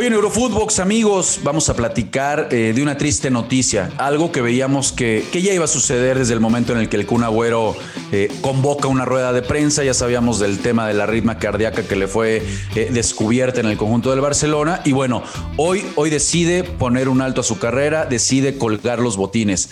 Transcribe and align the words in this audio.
Hoy 0.00 0.06
en 0.06 0.12
Eurofootbox, 0.12 0.78
amigos, 0.78 1.40
vamos 1.42 1.68
a 1.70 1.74
platicar 1.74 2.50
eh, 2.52 2.72
de 2.72 2.82
una 2.84 2.96
triste 2.96 3.32
noticia, 3.32 3.90
algo 3.98 4.30
que 4.30 4.40
veíamos 4.40 4.92
que, 4.92 5.26
que, 5.32 5.42
ya 5.42 5.52
iba 5.52 5.64
a 5.64 5.66
suceder 5.66 6.16
desde 6.16 6.34
el 6.34 6.38
momento 6.38 6.72
en 6.72 6.78
el 6.78 6.88
que 6.88 6.94
el 6.94 7.04
Kun 7.04 7.24
Agüero 7.24 7.74
eh, 8.12 8.30
convoca 8.40 8.86
una 8.86 9.04
rueda 9.04 9.32
de 9.32 9.42
prensa, 9.42 9.82
ya 9.82 9.94
sabíamos 9.94 10.38
del 10.38 10.60
tema 10.60 10.86
de 10.86 10.94
la 10.94 11.06
ritma 11.06 11.40
cardíaca 11.40 11.82
que 11.82 11.96
le 11.96 12.06
fue 12.06 12.44
eh, 12.76 12.90
descubierta 12.92 13.58
en 13.58 13.66
el 13.66 13.76
conjunto 13.76 14.12
del 14.12 14.20
Barcelona. 14.20 14.82
Y 14.84 14.92
bueno, 14.92 15.24
hoy, 15.56 15.84
hoy 15.96 16.10
decide 16.10 16.62
poner 16.62 17.08
un 17.08 17.20
alto 17.20 17.40
a 17.40 17.44
su 17.44 17.58
carrera, 17.58 18.06
decide 18.06 18.56
colgar 18.56 19.00
los 19.00 19.16
botines 19.16 19.68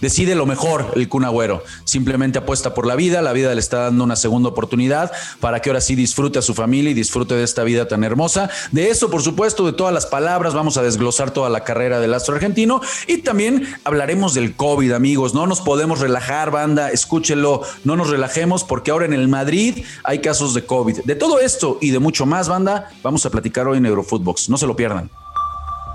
decide 0.00 0.34
lo 0.34 0.46
mejor 0.46 0.92
el 0.94 1.08
Kun 1.08 1.24
Agüero. 1.24 1.62
Simplemente 1.84 2.38
apuesta 2.38 2.74
por 2.74 2.86
la 2.86 2.96
vida, 2.96 3.22
la 3.22 3.32
vida 3.32 3.54
le 3.54 3.60
está 3.60 3.84
dando 3.84 4.04
una 4.04 4.16
segunda 4.16 4.48
oportunidad 4.48 5.12
para 5.40 5.60
que 5.60 5.70
ahora 5.70 5.80
sí 5.80 5.94
disfrute 5.94 6.38
a 6.38 6.42
su 6.42 6.54
familia 6.54 6.90
y 6.90 6.94
disfrute 6.94 7.34
de 7.34 7.44
esta 7.44 7.64
vida 7.64 7.88
tan 7.88 8.04
hermosa. 8.04 8.50
De 8.72 8.90
eso, 8.90 9.10
por 9.10 9.22
supuesto, 9.22 9.66
de 9.66 9.72
todas 9.72 9.92
las 9.92 10.06
palabras, 10.06 10.54
vamos 10.54 10.76
a 10.76 10.82
desglosar 10.82 11.30
toda 11.30 11.50
la 11.50 11.64
carrera 11.64 12.00
del 12.00 12.14
astro 12.14 12.34
argentino 12.34 12.80
y 13.06 13.18
también 13.18 13.66
hablaremos 13.84 14.34
del 14.34 14.54
COVID, 14.54 14.92
amigos. 14.92 15.34
No 15.34 15.46
nos 15.46 15.60
podemos 15.60 16.00
relajar, 16.00 16.50
banda, 16.50 16.90
escúchelo, 16.90 17.62
no 17.84 17.96
nos 17.96 18.10
relajemos 18.10 18.64
porque 18.64 18.90
ahora 18.90 19.06
en 19.06 19.12
el 19.12 19.28
Madrid 19.28 19.84
hay 20.04 20.20
casos 20.20 20.54
de 20.54 20.64
COVID. 20.64 21.04
De 21.04 21.14
todo 21.14 21.40
esto 21.40 21.78
y 21.80 21.90
de 21.90 21.98
mucho 21.98 22.26
más, 22.26 22.48
banda, 22.48 22.90
vamos 23.02 23.24
a 23.26 23.30
platicar 23.30 23.66
hoy 23.66 23.78
en 23.78 23.86
Eurofootbox. 23.86 24.48
No 24.48 24.58
se 24.58 24.66
lo 24.66 24.76
pierdan. 24.76 25.10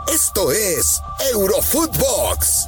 Esto 0.07 0.51
es 0.51 1.01
Eurofootbox 1.31 2.67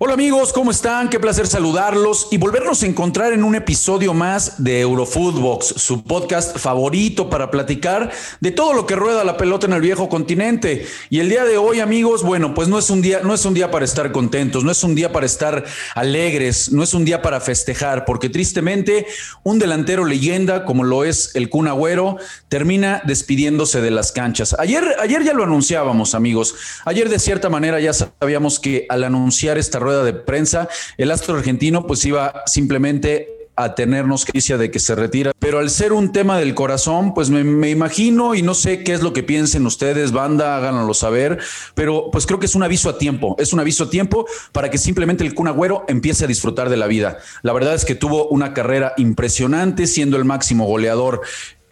Hola 0.00 0.14
amigos, 0.14 0.52
¿cómo 0.52 0.70
están? 0.70 1.08
Qué 1.08 1.18
placer 1.18 1.48
saludarlos 1.48 2.28
y 2.30 2.38
volvernos 2.38 2.84
a 2.84 2.86
encontrar 2.86 3.32
en 3.32 3.42
un 3.42 3.56
episodio 3.56 4.14
más 4.14 4.62
de 4.62 4.82
Eurofootbox, 4.82 5.74
su 5.76 6.04
podcast 6.04 6.56
favorito 6.56 7.28
para 7.28 7.50
platicar 7.50 8.12
de 8.38 8.52
todo 8.52 8.74
lo 8.74 8.86
que 8.86 8.94
rueda 8.94 9.24
la 9.24 9.36
pelota 9.36 9.66
en 9.66 9.72
el 9.72 9.80
viejo 9.80 10.08
continente. 10.08 10.86
Y 11.10 11.18
el 11.18 11.28
día 11.28 11.44
de 11.44 11.56
hoy, 11.56 11.80
amigos, 11.80 12.22
bueno, 12.22 12.54
pues 12.54 12.68
no 12.68 12.78
es 12.78 12.90
un 12.90 13.02
día, 13.02 13.22
no 13.24 13.34
es 13.34 13.44
un 13.44 13.54
día 13.54 13.72
para 13.72 13.84
estar 13.84 14.12
contentos, 14.12 14.62
no 14.62 14.70
es 14.70 14.84
un 14.84 14.94
día 14.94 15.10
para 15.10 15.26
estar 15.26 15.64
alegres, 15.96 16.70
no 16.70 16.84
es 16.84 16.94
un 16.94 17.04
día 17.04 17.20
para 17.20 17.40
festejar, 17.40 18.04
porque 18.04 18.30
tristemente 18.30 19.04
un 19.42 19.58
delantero 19.58 20.04
leyenda 20.04 20.64
como 20.64 20.84
lo 20.84 21.02
es 21.02 21.34
el 21.34 21.50
Kun 21.50 21.66
Agüero 21.66 22.18
termina 22.48 23.02
despidiéndose 23.04 23.80
de 23.80 23.90
las 23.90 24.12
canchas. 24.12 24.54
Ayer, 24.60 24.94
ayer 25.00 25.24
ya 25.24 25.32
lo 25.32 25.42
anunciábamos, 25.42 26.14
amigos. 26.14 26.54
Ayer 26.84 27.08
de 27.08 27.18
cierta 27.18 27.48
manera 27.48 27.80
ya 27.80 27.92
sabíamos 27.92 28.60
que 28.60 28.86
al 28.90 29.02
anunciar 29.02 29.58
esta 29.58 29.87
rueda 29.88 30.04
de 30.04 30.12
prensa, 30.12 30.68
el 30.98 31.10
astro 31.10 31.36
argentino 31.36 31.86
pues 31.86 32.04
iba 32.04 32.42
simplemente 32.46 33.38
a 33.56 33.74
tenernos 33.74 34.24
noticia 34.24 34.56
de 34.56 34.70
que 34.70 34.78
se 34.78 34.94
retira, 34.94 35.32
pero 35.38 35.58
al 35.58 35.68
ser 35.68 35.92
un 35.92 36.12
tema 36.12 36.38
del 36.38 36.54
corazón, 36.54 37.12
pues 37.12 37.28
me, 37.28 37.70
imagino 37.70 38.36
y 38.36 38.42
no 38.42 38.54
sé 38.54 38.84
qué 38.84 38.92
es 38.92 39.02
lo 39.02 39.12
que 39.12 39.24
piensen 39.24 39.66
ustedes, 39.66 40.12
banda, 40.12 40.56
háganlo 40.56 40.94
saber, 40.94 41.40
pero 41.74 42.10
pues 42.12 42.24
creo 42.24 42.38
que 42.38 42.46
es 42.46 42.54
un 42.54 42.62
aviso 42.62 42.88
a 42.88 42.98
tiempo, 42.98 43.34
es 43.38 43.52
un 43.52 43.58
aviso 43.58 43.84
a 43.84 43.90
tiempo 43.90 44.26
para 44.52 44.70
que 44.70 44.78
simplemente 44.78 45.24
el 45.24 45.34
Kun 45.34 45.48
Agüero 45.48 45.84
empiece 45.88 46.24
a 46.24 46.28
disfrutar 46.28 46.68
de 46.68 46.76
la 46.76 46.86
vida. 46.86 47.18
La 47.42 47.52
verdad 47.52 47.74
es 47.74 47.84
que 47.84 47.96
tuvo 47.96 48.28
una 48.28 48.54
carrera 48.54 48.94
impresionante, 48.96 49.88
siendo 49.88 50.16
el 50.18 50.24
máximo 50.24 50.66
goleador 50.66 51.22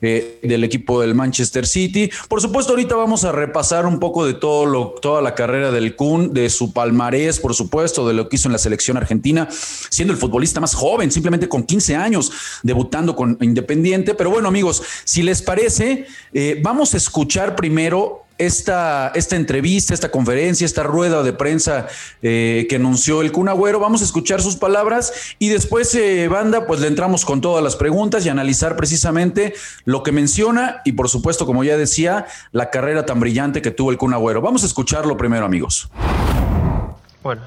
eh, 0.03 0.41
del 0.43 0.63
equipo 0.63 1.01
del 1.01 1.15
Manchester 1.15 1.67
City. 1.67 2.11
Por 2.29 2.43
supuesto, 2.43 2.73
ahorita 2.73 2.95
vamos 2.97 3.25
a 3.25 3.33
repasar 3.33 3.87
un 3.87 3.99
poco 3.99 4.27
de 4.27 4.35
todo 4.35 4.67
lo, 4.67 4.95
toda 5.01 5.23
la 5.23 5.35
carrera 5.35 5.71
del 5.71 5.97
Kun, 5.97 6.35
de 6.35 6.51
su 6.51 6.75
palmarés, 6.75 7.41
por 7.41 7.55
supuesto, 7.55 8.07
de 8.07 8.13
lo 8.13 8.29
que 8.29 8.37
hizo 8.37 8.49
en 8.49 8.53
la 8.53 8.59
selección 8.59 8.99
argentina, 8.99 9.49
siendo 9.51 10.13
el 10.13 10.19
futbolista 10.19 10.61
más 10.61 10.75
joven, 10.75 11.11
simplemente 11.11 11.49
con 11.49 11.63
15 11.63 11.97
años, 11.97 12.31
debutando 12.63 13.17
con 13.17 13.39
Independiente. 13.41 14.15
Pero 14.15 14.31
bueno, 14.31 14.49
amigos, 14.49 14.83
si 15.05 15.23
les 15.23 15.41
parece, 15.41 16.07
eh, 16.35 16.61
vamos 16.63 16.93
a 16.93 16.99
escuchar 16.99 17.57
primero 17.57 18.26
esta, 18.39 19.13
esta 19.15 19.37
entrevista, 19.37 19.95
esta 19.95 20.11
conferencia, 20.11 20.65
esta 20.65 20.83
rueda 20.83 21.23
de 21.23 21.33
prensa 21.33 21.87
eh, 22.23 22.67
que 22.69 22.77
anunció 22.77 23.23
el 23.23 23.33
Kun 23.33 23.49
Agüero. 23.49 23.81
Vamos 23.81 24.03
a 24.03 24.05
escuchar 24.05 24.43
sus 24.43 24.57
palabras 24.57 25.13
y 25.39 25.49
después, 25.49 25.95
eh, 25.95 26.29
banda, 26.29 26.67
pues 26.67 26.81
le 26.81 26.89
entramos 26.89 27.25
con 27.25 27.41
todas 27.41 27.63
las 27.63 27.77
preguntas 27.77 28.25
y 28.27 28.29
analizar 28.29 28.77
precisamente 28.77 29.55
lo 29.85 30.03
que 30.03 30.13
menciona 30.13 30.83
y, 30.85 30.93
por 30.93 31.09
supuesto, 31.09 31.47
como 31.47 31.65
ya 31.65 31.77
decía, 31.77 32.27
la 32.53 32.71
carrera 32.71 33.07
tan 33.07 33.21
brillante 33.21 33.63
que 33.63 33.71
tuvo 33.71 33.91
el 33.91 33.99
Kun 33.99 34.15
Agüero. 34.15 34.41
Vamos 34.41 34.63
a 34.63 34.67
escucharlo 34.67 35.17
primero, 35.17 35.47
amigos. 35.47 35.89
Bueno, 37.23 37.43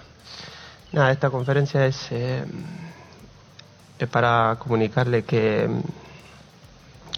nada, 0.91 1.11
esta 1.11 1.29
conferencia 1.29 1.85
es, 1.85 2.07
eh, 2.11 2.43
es 3.99 4.09
para 4.09 4.57
comunicarle 4.59 5.23
que, 5.23 5.69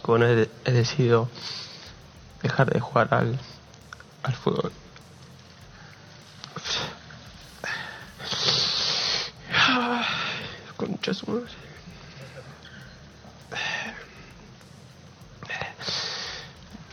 como 0.02 0.24
he 0.26 0.48
decidido 0.66 1.30
dejar 2.44 2.72
de 2.72 2.80
jugar 2.80 3.14
al 3.14 3.40
al 4.24 4.34
fútbol. 4.34 4.72
Concha 10.78 11.14
su 11.14 11.28
madre. 11.28 11.46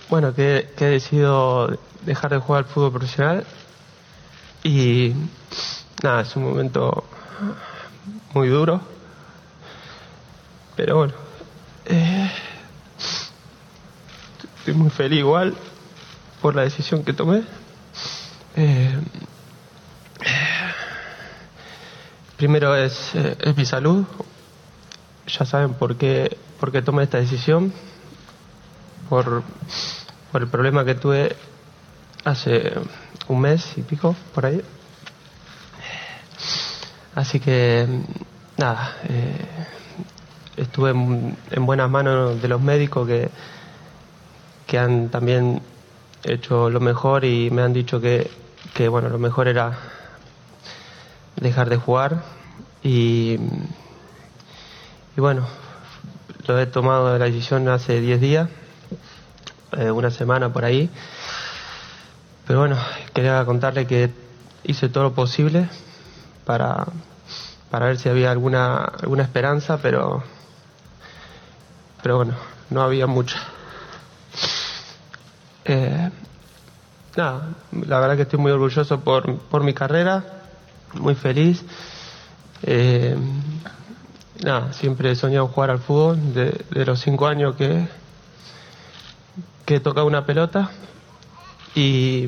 Bueno, 0.09 0.35
que, 0.35 0.73
que, 0.77 0.87
he 0.87 0.91
decidido 0.91 1.79
dejar 2.03 2.31
de 2.31 2.39
jugar 2.39 2.65
al 2.65 2.71
fútbol 2.71 2.93
profesional 2.93 3.45
y 4.63 5.13
nada, 6.03 6.23
es 6.23 6.35
un 6.35 6.45
momento 6.45 7.05
muy 8.33 8.49
duro, 8.49 8.81
pero 10.77 10.97
bueno, 10.97 11.15
eh, 11.85 12.31
estoy 14.59 14.75
muy 14.75 14.91
feliz 14.91 15.19
igual 15.19 15.55
por 16.41 16.55
la 16.55 16.63
decisión 16.63 17.05
que 17.05 17.13
tomé. 17.13 17.43
Eh, 18.57 18.99
primero 22.37 22.75
es, 22.75 23.15
eh, 23.15 23.37
es, 23.41 23.57
mi 23.57 23.65
salud. 23.65 24.05
Ya 25.27 25.45
saben 25.45 25.75
por 25.75 25.97
qué, 25.97 26.37
por 26.61 26.73
qué 26.73 26.83
tomé 26.83 27.05
esta 27.05 27.19
decisión. 27.19 27.73
Por, 29.09 29.43
por 30.33 30.43
el 30.43 30.49
problema 30.49 30.85
que 30.85 30.95
tuve 30.95 31.35
hace 32.25 32.73
un 33.29 33.41
mes 33.41 33.77
y 33.77 33.83
pico, 33.83 34.15
por 34.35 34.47
ahí. 34.47 34.63
Así 37.15 37.41
que, 37.41 37.87
nada, 38.57 38.97
eh, 39.09 39.47
estuve 40.57 40.91
en, 40.91 41.37
en, 41.51 41.67
buenas 41.67 41.91
manos 41.91 42.41
de 42.41 42.49
los 42.49 42.61
médicos 42.61 43.09
que, 43.09 43.31
que 44.67 44.79
han 44.79 45.09
también 45.09 45.61
he 46.25 46.35
hecho 46.35 46.71
lo 46.71 46.81
mejor 46.81 47.25
y 47.25 47.51
me 47.51 47.63
han 47.63 47.73
dicho 47.73 48.01
que, 48.01 48.31
que 48.75 48.89
bueno, 48.89 49.09
lo 49.09 49.19
mejor 49.19 49.49
era 49.49 49.79
dejar 51.37 51.69
de 51.69 51.77
jugar 51.77 52.23
y, 52.83 53.39
y 55.17 55.21
bueno, 55.21 55.47
lo 56.47 56.59
he 56.59 56.67
tomado 56.67 57.19
la 57.19 57.25
decisión 57.25 57.69
hace 57.69 58.01
10 58.01 58.21
días, 58.21 58.49
eh, 59.77 59.91
una 59.91 60.11
semana 60.11 60.53
por 60.53 60.65
ahí, 60.65 60.91
pero 62.47 62.61
bueno, 62.61 62.77
quería 63.13 63.45
contarle 63.45 63.87
que 63.87 64.11
hice 64.65 64.89
todo 64.89 65.05
lo 65.05 65.15
posible 65.15 65.69
para, 66.45 66.87
para 67.71 67.87
ver 67.87 67.99
si 67.99 68.09
había 68.09 68.31
alguna, 68.31 68.77
alguna 68.77 69.23
esperanza, 69.23 69.79
pero, 69.83 70.23
pero 72.03 72.17
bueno, 72.17 72.35
no 72.71 72.83
había 72.83 73.07
mucha. 73.07 73.58
Eh, 75.71 76.11
nada, 77.15 77.55
la 77.87 78.01
verdad 78.01 78.17
que 78.17 78.23
estoy 78.23 78.39
muy 78.39 78.51
orgulloso 78.51 79.01
por, 79.01 79.39
por 79.39 79.63
mi 79.63 79.75
carrera, 79.75 80.25
muy 80.95 81.15
feliz. 81.15 81.63
Eh, 82.63 83.15
nada, 84.43 84.73
siempre 84.73 85.11
he 85.11 85.15
soñado 85.15 85.49
jugar 85.49 85.71
al 85.71 85.81
fútbol, 85.81 86.33
de, 86.33 86.65
los 86.87 87.01
cinco 87.01 87.27
años 87.27 87.55
que, 87.57 87.87
que 89.67 89.77
he 89.77 89.81
tocado 89.81 90.07
una 90.07 90.25
pelota. 90.25 90.71
Y, 91.75 92.27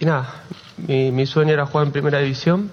nada, 0.00 0.42
mi, 0.76 1.12
mi 1.12 1.26
sueño 1.26 1.52
era 1.52 1.64
jugar 1.64 1.86
en 1.86 1.92
primera 1.92 2.18
división 2.18 2.72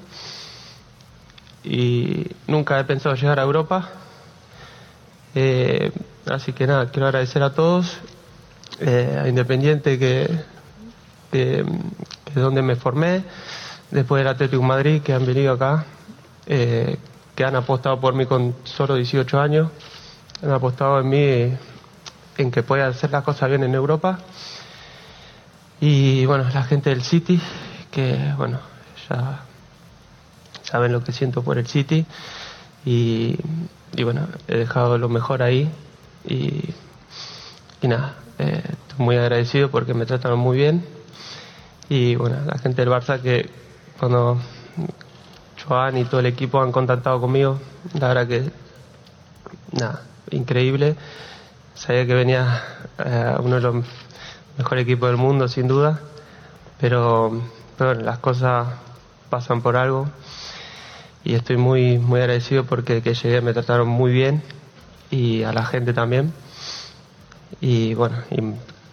y 1.63 2.25
nunca 2.47 2.79
he 2.79 2.85
pensado 2.85 3.13
llegar 3.13 3.39
a 3.39 3.43
Europa. 3.43 3.87
Eh, 5.35 5.91
así 6.25 6.53
que 6.53 6.65
nada, 6.65 6.89
quiero 6.89 7.05
agradecer 7.05 7.43
a 7.43 7.53
todos 7.53 7.99
eh, 8.81 9.25
Independiente, 9.27 9.99
que, 9.99 10.27
es 11.31 12.35
donde 12.35 12.61
me 12.61 12.75
formé, 12.75 13.23
después 13.91 14.19
del 14.19 14.27
Atlético 14.27 14.63
Madrid, 14.63 15.01
que 15.01 15.13
han 15.13 15.25
venido 15.25 15.53
acá, 15.53 15.85
eh, 16.47 16.97
que 17.35 17.45
han 17.45 17.55
apostado 17.55 17.99
por 17.99 18.13
mí 18.13 18.25
con 18.25 18.55
solo 18.63 18.95
18 18.95 19.39
años, 19.39 19.69
han 20.43 20.51
apostado 20.51 20.99
en 20.99 21.09
mí 21.09 21.57
en 22.37 22.51
que 22.51 22.63
pueda 22.63 22.87
hacer 22.87 23.11
las 23.11 23.23
cosas 23.23 23.49
bien 23.49 23.63
en 23.63 23.75
Europa. 23.75 24.19
Y 25.79 26.25
bueno, 26.25 26.45
la 26.53 26.63
gente 26.63 26.89
del 26.89 27.03
City, 27.03 27.39
que 27.91 28.33
bueno, 28.35 28.59
ya 29.09 29.41
saben 30.63 30.91
lo 30.91 31.03
que 31.03 31.11
siento 31.11 31.43
por 31.43 31.57
el 31.57 31.67
City. 31.67 32.05
Y 32.83 33.37
bueno, 34.03 34.27
he 34.47 34.57
dejado 34.57 34.97
lo 34.97 35.07
mejor 35.07 35.43
ahí 35.43 35.69
y 36.25 37.87
nada, 37.87 38.15
eh, 38.41 38.63
muy 38.97 39.17
agradecido 39.17 39.69
porque 39.69 39.93
me 39.93 40.05
trataron 40.05 40.39
muy 40.39 40.57
bien 40.57 40.83
y 41.89 42.15
bueno, 42.15 42.37
la 42.45 42.57
gente 42.57 42.81
del 42.81 42.89
Barça 42.89 43.21
que 43.21 43.49
cuando 43.99 44.39
Joan 45.63 45.97
y 45.97 46.05
todo 46.05 46.21
el 46.21 46.25
equipo 46.25 46.61
han 46.61 46.71
contactado 46.71 47.21
conmigo, 47.21 47.59
la 47.99 48.07
verdad 48.07 48.27
que 48.27 48.51
nada, 49.71 50.01
increíble. 50.31 50.95
Sabía 51.75 52.05
que 52.05 52.13
venía 52.13 52.63
eh, 52.97 53.35
uno 53.39 53.55
de 53.55 53.61
los 53.61 53.75
mejores 54.57 54.83
equipos 54.83 55.09
del 55.09 55.17
mundo, 55.17 55.47
sin 55.47 55.67
duda, 55.67 55.99
pero, 56.79 57.41
pero 57.77 57.93
las 57.93 58.19
cosas 58.19 58.67
pasan 59.29 59.61
por 59.61 59.77
algo 59.77 60.09
y 61.23 61.35
estoy 61.35 61.57
muy, 61.57 61.97
muy 61.97 62.21
agradecido 62.21 62.65
porque 62.65 63.01
que 63.01 63.13
llegué 63.13 63.41
me 63.41 63.53
trataron 63.53 63.87
muy 63.87 64.11
bien 64.11 64.41
y 65.09 65.43
a 65.43 65.53
la 65.53 65.65
gente 65.65 65.93
también. 65.93 66.33
Y 67.59 67.93
bueno, 67.93 68.17
y 68.29 68.37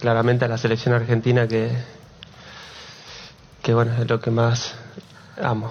claramente 0.01 0.45
a 0.45 0.49
la 0.49 0.59
selección 0.59 0.95
argentina 0.95 1.47
que, 1.47 1.71
que 3.63 3.75
bueno, 3.75 3.93
es 4.01 4.09
lo 4.09 4.21
que 4.21 4.31
más 4.31 4.75
amo. 5.41 5.71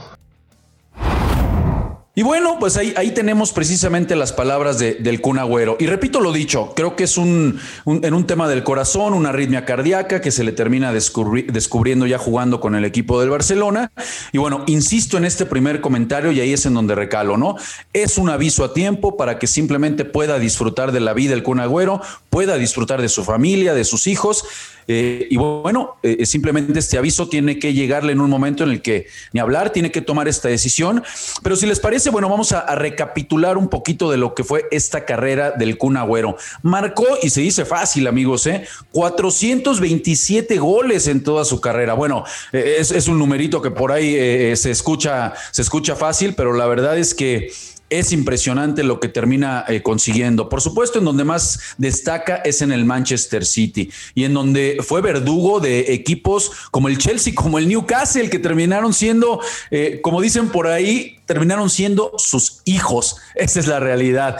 Y 2.17 2.23
bueno, 2.23 2.57
pues 2.59 2.77
ahí, 2.77 2.95
ahí 2.97 3.11
tenemos 3.11 3.51
precisamente 3.51 4.15
las 4.15 4.33
palabras 4.33 4.79
de, 4.79 4.95
del 4.95 5.21
Kun 5.21 5.37
Agüero. 5.37 5.77
Y 5.79 5.85
repito 5.85 6.19
lo 6.19 6.33
dicho, 6.33 6.73
creo 6.75 6.95
que 6.95 7.03
es 7.03 7.15
un, 7.15 7.59
en 7.85 8.13
un 8.15 8.25
tema 8.25 8.49
del 8.49 8.63
corazón, 8.63 9.13
una 9.13 9.29
arritmia 9.29 9.65
cardíaca 9.65 10.19
que 10.19 10.31
se 10.31 10.43
le 10.43 10.51
termina 10.51 10.91
descubriendo 10.91 12.07
ya 12.07 12.17
jugando 12.17 12.59
con 12.59 12.73
el 12.73 12.85
equipo 12.85 13.21
del 13.21 13.29
Barcelona. 13.29 13.91
Y 14.31 14.39
bueno, 14.39 14.63
insisto 14.65 15.17
en 15.17 15.25
este 15.25 15.45
primer 15.45 15.79
comentario 15.79 16.31
y 16.31 16.39
ahí 16.39 16.53
es 16.53 16.65
en 16.65 16.73
donde 16.73 16.95
recalo, 16.95 17.37
¿no? 17.37 17.55
Es 17.93 18.17
un 18.17 18.31
aviso 18.31 18.63
a 18.63 18.73
tiempo 18.73 19.15
para 19.15 19.37
que 19.37 19.45
simplemente 19.45 20.03
pueda 20.03 20.39
disfrutar 20.39 20.91
de 20.93 21.01
la 21.01 21.13
vida 21.13 21.35
el 21.35 21.43
Kun 21.43 21.59
Agüero, 21.59 22.01
pueda 22.37 22.55
disfrutar 22.59 23.01
de 23.01 23.09
su 23.09 23.23
familia, 23.23 23.73
de 23.73 23.83
sus 23.83 24.05
hijos 24.05 24.45
eh, 24.87 25.27
y 25.29 25.35
bueno, 25.35 25.97
eh, 26.01 26.25
simplemente 26.25 26.79
este 26.79 26.97
aviso 26.97 27.27
tiene 27.27 27.59
que 27.59 27.73
llegarle 27.73 28.13
en 28.13 28.21
un 28.21 28.29
momento 28.29 28.63
en 28.63 28.69
el 28.69 28.81
que 28.81 29.07
ni 29.33 29.39
hablar, 29.39 29.71
tiene 29.71 29.91
que 29.91 30.01
tomar 30.01 30.27
esta 30.27 30.47
decisión. 30.47 31.03
Pero 31.43 31.55
si 31.55 31.65
les 31.65 31.79
parece, 31.79 32.09
bueno, 32.09 32.29
vamos 32.29 32.53
a, 32.53 32.75
recapitular 32.75 33.57
un 33.57 33.69
poquito 33.69 34.11
de 34.11 34.17
lo 34.17 34.33
que 34.33 34.43
fue 34.43 34.65
esta 34.71 35.05
carrera 35.05 35.51
del 35.51 35.77
Kun 35.77 35.97
Agüero. 35.97 36.37
Marcó, 36.61 37.05
y 37.21 37.29
se 37.29 37.41
dice 37.41 37.65
fácil, 37.65 38.07
amigos, 38.07 38.47
¿eh? 38.47 38.65
427 38.91 40.57
goles 40.57 41.07
en 41.07 41.23
toda 41.23 41.43
su 41.43 41.59
carrera. 41.59 41.93
Bueno, 41.93 42.23
eh, 42.53 42.77
es, 42.79 42.91
es, 42.91 43.07
un 43.07 43.19
numerito 43.19 43.61
que 43.61 43.71
por 43.71 43.91
ahí 43.91 44.55
se, 44.55 44.71
escucha, 44.71 45.33
se 45.51 45.61
escucha 45.61 45.95
fácil, 45.95 46.33
pero 46.35 46.53
la 46.53 46.67
verdad 46.67 46.97
es 46.97 47.13
que 47.13 47.51
es 47.89 48.11
impresionante 48.11 48.83
lo 48.83 48.99
que 48.99 49.07
termina 49.07 49.63
eh, 49.67 49.81
consiguiendo. 49.81 50.49
Por 50.49 50.61
supuesto, 50.61 50.99
en 50.99 51.05
donde 51.05 51.23
más 51.23 51.59
destaca 51.77 52.37
es 52.37 52.61
en 52.61 52.71
el 52.71 52.85
Manchester 52.85 53.45
City 53.45 53.89
y 54.13 54.25
en 54.25 54.33
donde 54.33 54.77
fue 54.81 55.01
verdugo 55.01 55.59
de 55.59 55.93
equipos 55.93 56.51
como 56.71 56.87
el 56.87 56.97
Chelsea, 56.97 57.33
como 57.33 57.57
el 57.57 57.67
Newcastle, 57.67 58.29
que 58.29 58.39
terminaron 58.39 58.93
siendo, 58.93 59.39
eh, 59.71 59.99
como 60.01 60.21
dicen 60.21 60.49
por 60.49 60.67
ahí, 60.67 61.16
terminaron 61.27 61.69
siendo 61.69 62.13
sus 62.17 62.61
hijos. 62.65 63.17
Esa 63.35 63.59
es 63.59 63.67
la 63.67 63.79
realidad. 63.79 64.37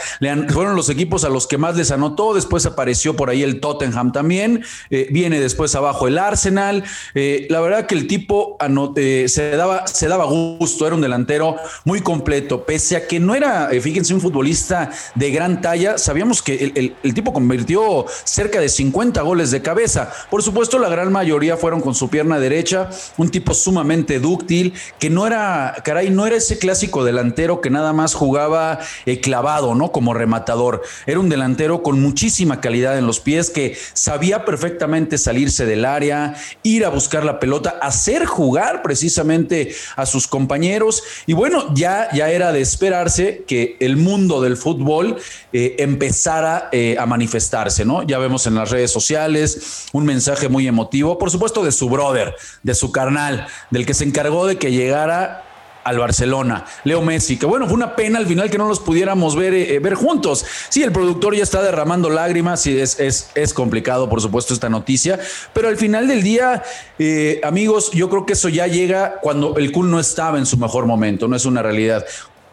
fueron 0.49 0.75
los 0.75 0.89
equipos 0.89 1.23
a 1.23 1.29
los 1.29 1.45
que 1.45 1.57
más 1.57 1.75
les 1.75 1.91
anotó. 1.91 2.33
Después 2.33 2.65
apareció 2.65 3.15
por 3.15 3.29
ahí 3.29 3.43
el 3.43 3.59
Tottenham 3.59 4.11
también. 4.11 4.63
Eh, 4.89 5.07
viene 5.11 5.39
después 5.39 5.75
abajo 5.75 6.07
el 6.07 6.17
Arsenal. 6.17 6.83
Eh, 7.13 7.45
la 7.49 7.59
verdad 7.59 7.85
que 7.85 7.95
el 7.95 8.07
tipo 8.07 8.57
eh, 8.95 9.25
se, 9.27 9.51
daba, 9.51 9.85
se 9.85 10.07
daba 10.07 10.25
gusto. 10.25 10.87
Era 10.87 10.95
un 10.95 11.01
delantero 11.01 11.57
muy 11.85 12.01
completo. 12.01 12.65
Pese 12.65 12.95
a 12.95 13.07
que 13.07 13.19
no 13.19 13.35
era, 13.35 13.69
fíjense, 13.81 14.13
un 14.13 14.21
futbolista 14.21 14.89
de 15.15 15.31
gran 15.31 15.61
talla, 15.61 15.97
sabíamos 15.97 16.41
que 16.41 16.71
el, 16.75 16.95
el 17.03 17.13
tipo 17.13 17.33
convirtió 17.33 18.05
cerca 18.23 18.59
de 18.59 18.69
50 18.69 19.21
goles 19.21 19.51
de 19.51 19.61
cabeza. 19.61 20.11
Por 20.29 20.41
supuesto, 20.41 20.79
la 20.79 20.89
gran 20.89 21.11
mayoría 21.11 21.57
fueron 21.57 21.81
con 21.81 21.93
su 21.93 22.09
pierna 22.09 22.39
derecha. 22.39 22.89
Un 23.17 23.29
tipo 23.29 23.53
sumamente 23.53 24.19
dúctil, 24.19 24.73
que 24.99 25.09
no 25.09 25.27
era, 25.27 25.75
caray, 25.83 26.09
no 26.09 26.25
era 26.25 26.37
ese 26.37 26.57
clásico 26.77 27.03
delantero 27.03 27.59
que 27.59 27.71
nada 27.71 27.91
más 27.91 28.13
jugaba 28.13 28.77
eh, 29.07 29.19
clavado, 29.19 29.74
¿no? 29.74 29.91
Como 29.91 30.13
rematador. 30.13 30.83
Era 31.07 31.19
un 31.19 31.27
delantero 31.27 31.81
con 31.81 32.00
muchísima 32.00 32.62
calidad 32.62 33.00
en 33.00 33.07
los 33.07 33.19
pies 33.19 33.50
que 33.50 33.75
sabía 33.94 34.45
perfectamente 34.45 35.18
salirse 35.18 35.65
del 35.65 35.85
área, 35.85 36.35
ir 36.62 36.85
a 36.85 36.89
buscar 36.89 37.25
la 37.25 37.39
pelota, 37.39 37.79
hacer 37.81 38.27
jugar 38.27 38.83
precisamente 38.83 39.74
a 39.95 40.06
sus 40.06 40.27
compañeros. 40.27 41.01
Y 41.25 41.33
bueno, 41.33 41.74
ya, 41.74 42.09
ya 42.13 42.29
era 42.29 42.51
de 42.51 42.62
esperarse 42.62 43.44
que 43.47 43.75
el 43.80 43.97
mundo 43.97 44.39
del 44.39 44.56
fútbol 44.56 45.18
eh, 45.53 45.77
empezara 45.80 46.69
eh, 46.71 46.95
a 47.00 47.07
manifestarse, 47.07 47.85
¿no? 47.85 48.03
Ya 48.03 48.19
vemos 48.19 48.45
en 48.45 48.53
las 48.53 48.69
redes 48.69 48.91
sociales 48.91 49.88
un 49.94 50.06
mensaje 50.06 50.47
muy 50.47 50.68
emotivo, 50.68 51.18
por 51.18 51.31
supuesto, 51.31 51.63
de 51.63 51.71
su 51.71 51.89
brother, 51.89 52.35
de 52.62 52.75
su 52.75 52.91
carnal, 52.91 53.47
del 53.71 53.88
que 53.88 53.95
se 53.95 54.03
encargó 54.03 54.45
de 54.45 54.59
que 54.59 54.71
llegara 54.71 55.46
al 55.87 55.99
Barcelona, 55.99 56.65
Leo 56.83 57.01
Messi, 57.01 57.37
que 57.37 57.45
bueno, 57.45 57.65
fue 57.65 57.75
una 57.75 57.95
pena 57.95 58.19
al 58.19 58.27
final 58.27 58.49
que 58.49 58.57
no 58.57 58.67
los 58.67 58.79
pudiéramos 58.79 59.35
ver, 59.35 59.53
eh, 59.53 59.79
ver 59.79 59.93
juntos. 59.93 60.45
Sí, 60.69 60.83
el 60.83 60.91
productor 60.91 61.35
ya 61.35 61.43
está 61.43 61.61
derramando 61.61 62.09
lágrimas 62.09 62.67
y 62.67 62.77
es, 62.77 62.99
es, 62.99 63.29
es 63.35 63.53
complicado, 63.53 64.09
por 64.09 64.21
supuesto, 64.21 64.53
esta 64.53 64.69
noticia, 64.69 65.19
pero 65.53 65.69
al 65.69 65.77
final 65.77 66.07
del 66.07 66.23
día, 66.23 66.63
eh, 66.99 67.39
amigos, 67.43 67.91
yo 67.91 68.09
creo 68.09 68.25
que 68.25 68.33
eso 68.33 68.49
ya 68.49 68.67
llega 68.67 69.19
cuando 69.21 69.55
el 69.57 69.71
Kun 69.71 69.89
no 69.89 69.99
estaba 69.99 70.37
en 70.37 70.45
su 70.45 70.57
mejor 70.57 70.85
momento, 70.85 71.27
no 71.27 71.35
es 71.35 71.45
una 71.45 71.61
realidad. 71.61 72.05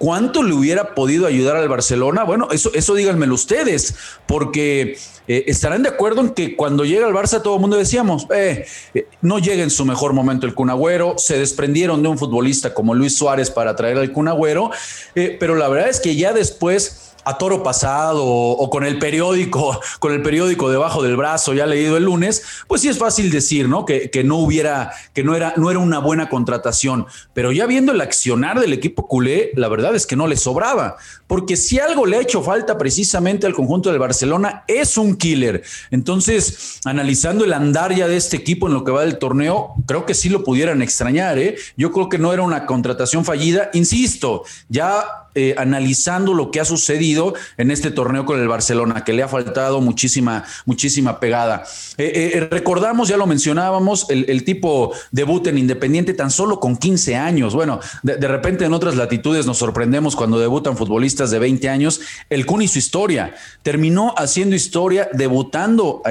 ¿Cuánto 0.05 0.43
le 0.43 0.53
hubiera 0.53 0.95
podido 0.95 1.27
ayudar 1.27 1.57
al 1.57 1.67
Barcelona? 1.67 2.25
Bueno, 2.25 2.49
eso, 2.53 2.71
eso 2.75 2.95
díganmelo 2.95 3.33
ustedes, 3.33 3.95
porque 4.27 4.99
eh, 5.27 5.45
estarán 5.47 5.83
de 5.83 5.89
acuerdo 5.89 6.21
en 6.21 6.35
que 6.35 6.57
cuando 6.57 6.85
llega 6.85 7.07
al 7.07 7.15
Barça 7.15 7.41
todo 7.41 7.55
el 7.55 7.63
mundo 7.63 7.79
decíamos, 7.79 8.27
eh, 8.29 8.67
eh, 8.93 9.07
no 9.23 9.39
llega 9.39 9.63
en 9.63 9.71
su 9.71 9.87
mejor 9.87 10.13
momento 10.13 10.45
el 10.45 10.53
Cunagüero, 10.53 11.15
se 11.17 11.39
desprendieron 11.39 12.03
de 12.03 12.11
un 12.11 12.19
futbolista 12.19 12.75
como 12.75 12.95
Luis 12.95 13.17
Suárez 13.17 13.51
para 13.51 13.77
traer 13.77 13.97
al 13.97 14.13
Cunagüero, 14.13 14.71
pero 15.15 15.55
la 15.55 15.69
verdad 15.69 15.89
es 15.89 16.01
que 16.01 16.17
ya 16.17 16.35
después 16.35 17.04
a 17.25 17.39
toro 17.39 17.63
pasado 17.63 18.25
o, 18.25 18.71
con 18.71 18.85
el 18.85 18.99
periódico, 18.99 19.81
con 19.99 20.13
el 20.13 20.23
periódico 20.23 20.71
debajo 20.71 21.03
del 21.03 21.17
brazo 21.17 21.55
ya 21.55 21.67
leído 21.67 21.97
el 21.97 22.05
lunes, 22.05 22.43
pues 22.67 22.81
sí 22.81 22.89
es 22.89 22.99
fácil 22.99 23.31
decir, 23.31 23.69
¿no? 23.69 23.85
Que, 23.85 24.11
que, 24.11 24.25
no 24.25 24.37
hubiera, 24.37 24.93
que 25.13 25.25
no 25.25 25.35
era, 25.35 25.55
no 25.57 25.71
era 25.71 25.79
una 25.79 25.99
buena 25.99 26.29
contratación. 26.29 27.07
Pero 27.33 27.53
ya 27.53 27.67
viendo 27.67 27.93
el 27.93 28.01
accionar 28.01 28.61
del 28.61 28.73
equipo 28.73 29.09
culé, 29.09 29.53
la 29.55 29.69
verdad 29.69 29.95
es 29.95 30.07
que 30.07 30.17
no 30.17 30.27
le 30.27 30.37
sobraba. 30.37 30.97
Porque 31.27 31.57
si 31.57 31.79
algo 31.79 32.07
le 32.07 32.17
ha 32.17 32.21
hecho 32.21 32.43
falta 32.43 32.79
precisamente 32.79 33.47
al 33.47 33.55
conjunto 33.55 33.91
del 33.91 33.99
Barcelona, 33.99 34.65
es 34.69 34.97
un 34.97 35.17
killer. 35.17 35.63
Entonces, 35.91 36.81
analizando 36.85 37.45
el 37.45 37.53
andar 37.53 37.95
ya 37.95 38.07
de 38.09 38.17
este 38.17 38.37
equipo 38.37 38.67
en 38.67 38.75
lo 38.75 38.85
que 38.85 38.93
va 38.93 39.05
del 39.05 39.19
torneo, 39.19 39.75
creo 39.87 40.07
que 40.07 40.15
sí 40.15 40.29
lo 40.29 40.45
pudieran 40.45 40.83
extrañar, 40.83 41.39
¿eh? 41.39 41.57
Yo 41.77 41.93
creo 41.93 42.09
que 42.09 42.19
no 42.19 42.33
era 42.33 42.43
una 42.43 42.67
contratación 42.67 43.25
fallida. 43.25 43.71
Insisto, 43.73 44.45
ya 44.69 45.24
eh, 45.35 45.55
analizando 45.59 46.33
lo 46.33 46.51
que 46.51 46.61
ha 46.61 46.65
sucedido 46.65 47.35
en 47.57 47.71
este 47.71 47.91
torneo 47.91 48.25
con 48.25 48.41
el 48.41 48.47
Barcelona, 48.47 49.05
que 49.05 49.13
le 49.13 49.23
ha 49.23 49.29
faltado 49.29 49.81
muchísima, 49.81 50.45
muchísima 50.65 51.19
pegada. 51.19 51.65
Eh, 51.99 52.33
eh, 52.35 52.49
recordamos, 52.51 53.09
ya 53.09 53.17
lo 53.17 53.27
mencionábamos, 53.27 54.07
el, 54.11 54.45
tipo 54.45 54.93
debuta 55.11 55.51
en 55.51 55.59
Independiente 55.59 56.15
tan 56.15 56.31
solo 56.31 56.61
con 56.61 56.77
15 56.77 57.17
años. 57.17 57.55
Bueno, 57.55 57.81
de, 58.03 58.17
de, 58.17 58.29
repente 58.29 58.65
en 58.65 58.75
otras 58.75 58.97
latitudes 58.97 59.47
nos 59.47 59.59
sorprendemos 59.59 60.15
cuando 60.15 60.39
debutan 60.39 60.77
futbolistas 60.77 61.31
de 61.31 61.39
20 61.39 61.69
años. 61.69 62.01
El 62.31 62.47
Kun 62.47 62.63
y 62.63 62.69
su 62.69 62.79
historia. 62.79 63.35
Terminó 63.63 64.15
haciendo 64.17 64.55
historia, 64.55 65.09
debutando 65.13 66.03